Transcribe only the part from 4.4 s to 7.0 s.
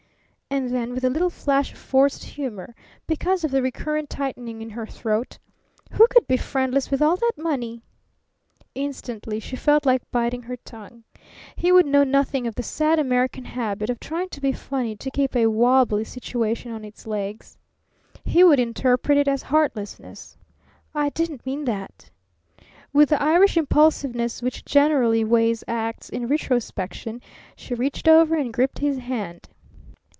in her throat "Who could be friendless,